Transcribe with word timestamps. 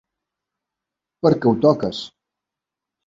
Per 1.27 1.33
què 1.43 1.51
ho 1.51 1.55
toques? 1.67 2.01